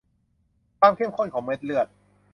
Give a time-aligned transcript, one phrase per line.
[0.79, 1.87] ความเข้มข้นของเม็ดเลือด